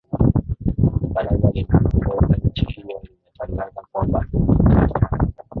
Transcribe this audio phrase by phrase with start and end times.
[1.13, 4.25] baraza linaloongoza nchi hiyo limetangaza kwamba
[4.83, 5.33] litafanya